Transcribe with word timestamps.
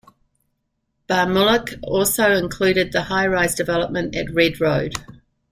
Barmulloch 1.07 1.77
also 1.83 2.31
included 2.31 2.91
the 2.91 3.03
High 3.03 3.27
rise 3.27 3.53
development 3.53 4.15
at 4.15 4.33
Red 4.33 4.59
Road. 4.59 4.93